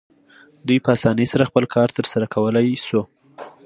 دوی 0.67 0.79
په 0.85 0.89
اسانۍ 0.95 1.25
سره 1.33 1.47
خپل 1.49 1.63
کار 1.75 1.87
ترسره 1.97 2.25
کولی 2.33 2.67
شو. 2.87 3.01